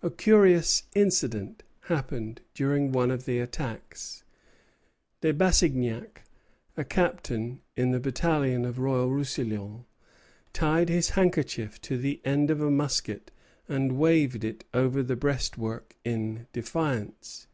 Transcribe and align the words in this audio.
A 0.00 0.10
curious 0.10 0.84
incident 0.94 1.64
happened 1.86 2.40
during 2.54 2.92
one 2.92 3.10
of 3.10 3.24
the 3.24 3.40
attacks. 3.40 4.22
De 5.22 5.32
Bassignac, 5.32 6.22
a 6.76 6.84
captain 6.84 7.60
in 7.74 7.90
the 7.90 7.98
battalion 7.98 8.64
of 8.64 8.78
Royal 8.78 9.10
Roussillon, 9.10 9.86
tied 10.52 10.88
his 10.88 11.10
handkerchief 11.18 11.80
to 11.80 11.98
the 11.98 12.20
end 12.24 12.48
of 12.48 12.60
a 12.60 12.70
musket 12.70 13.32
and 13.68 13.98
waved 13.98 14.44
it 14.44 14.62
over 14.72 15.02
the 15.02 15.16
breastwork 15.16 15.96
in 16.04 16.46
defiance. 16.52 17.48